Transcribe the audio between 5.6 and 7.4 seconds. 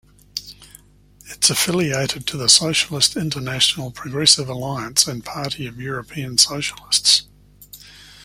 of European Socialists.